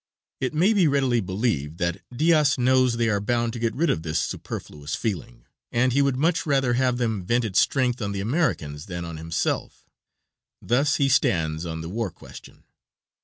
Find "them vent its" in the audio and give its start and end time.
6.97-7.59